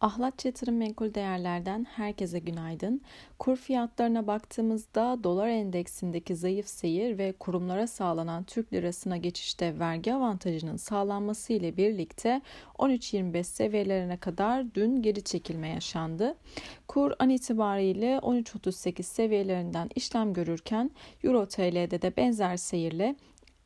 [0.00, 3.00] Ahlatçı Yatırım Menkul Değerler'den herkese günaydın.
[3.38, 10.76] Kur fiyatlarına baktığımızda dolar endeksindeki zayıf seyir ve kurumlara sağlanan Türk lirasına geçişte vergi avantajının
[10.76, 12.42] sağlanması ile birlikte
[12.78, 16.34] 13.25 seviyelerine kadar dün geri çekilme yaşandı.
[16.88, 20.90] Kur an itibariyle 13.38 seviyelerinden işlem görürken
[21.24, 23.16] Euro TL'de de benzer seyirle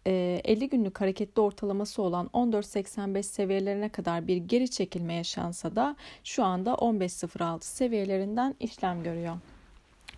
[0.07, 6.71] 50 günlük hareketli ortalaması olan 14.85 seviyelerine kadar bir geri çekilme yaşansa da şu anda
[6.71, 9.37] 15.06 seviyelerinden işlem görüyor.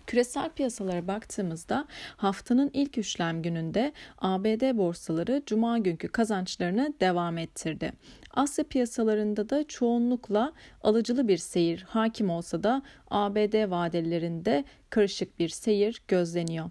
[0.07, 7.93] Küresel piyasalara baktığımızda haftanın ilk işlem gününde ABD borsaları cuma günkü kazançlarını devam ettirdi.
[8.33, 12.81] Asya piyasalarında da çoğunlukla alıcılı bir seyir hakim olsa da
[13.11, 16.69] ABD vadelerinde karışık bir seyir gözleniyor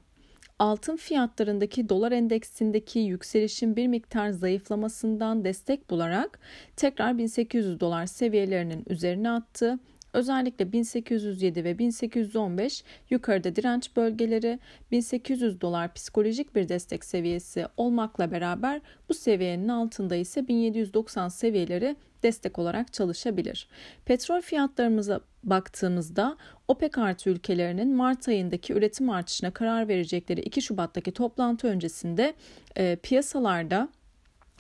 [0.63, 6.39] altın fiyatlarındaki dolar endeksindeki yükselişin bir miktar zayıflamasından destek bularak
[6.77, 9.79] tekrar 1800 dolar seviyelerinin üzerine attı.
[10.13, 14.59] Özellikle 1807 ve 1815 yukarıda direnç bölgeleri,
[14.91, 22.59] 1800 dolar psikolojik bir destek seviyesi olmakla beraber bu seviyenin altında ise 1790 seviyeleri destek
[22.59, 23.69] olarak çalışabilir.
[24.05, 26.37] Petrol fiyatlarımıza baktığımızda
[26.69, 32.35] OPEC artı ülkelerinin Mart ayındaki üretim artışına karar verecekleri 2 Şubat'taki toplantı öncesinde
[32.77, 33.89] e, piyasalarda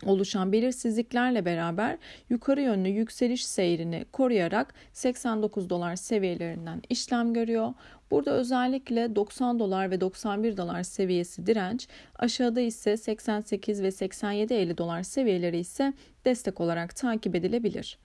[0.07, 1.99] oluşan belirsizliklerle beraber
[2.31, 7.75] yukarı yönlü yükseliş seyrini koruyarak 89 dolar seviyelerinden işlem görüyor.
[8.13, 15.03] Burada özellikle 90 dolar ve 91 dolar seviyesi direnç, aşağıda ise 88 ve 87-50 dolar
[15.03, 15.93] seviyeleri ise
[16.25, 17.99] destek olarak takip edilebilir.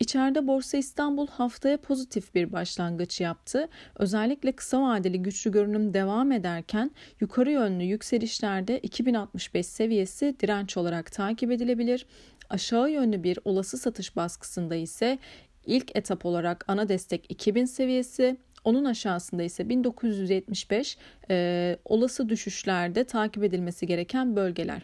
[0.00, 3.68] İçeride Borsa İstanbul haftaya pozitif bir başlangıç yaptı.
[3.96, 11.50] Özellikle kısa vadeli güçlü görünüm devam ederken yukarı yönlü yükselişlerde 2065 seviyesi direnç olarak takip
[11.50, 12.06] edilebilir.
[12.50, 15.18] Aşağı yönlü bir olası satış baskısında ise
[15.66, 20.98] ilk etap olarak ana destek 2000 seviyesi, onun aşağısında ise 1975
[21.30, 24.82] e, olası düşüşlerde takip edilmesi gereken bölgeler.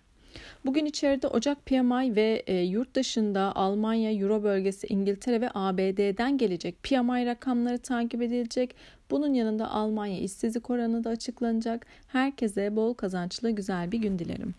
[0.64, 6.82] Bugün içeride Ocak PMI ve e, yurt dışında Almanya, Euro bölgesi, İngiltere ve ABD'den gelecek
[6.82, 8.74] PMI rakamları takip edilecek.
[9.10, 11.86] Bunun yanında Almanya işsizlik oranı da açıklanacak.
[12.08, 14.54] Herkese bol kazançlı güzel bir gün dilerim.